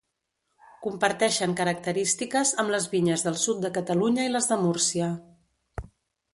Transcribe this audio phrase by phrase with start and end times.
[0.85, 5.15] Comparteixen característiques amb les vinyes del sud de Catalunya i les de Múrcia.